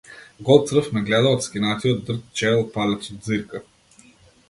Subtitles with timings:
[0.45, 3.67] Гол црв ме гледа од скинатиот дрт чевел палецот ѕирка.